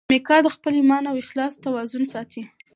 میکا 0.11 0.35
د 0.43 0.47
خپل 0.55 0.73
ایمان 0.79 1.03
او 1.09 1.15
اخلاص 1.23 1.53
توازن 1.63 2.03
ساتي. 2.13 2.43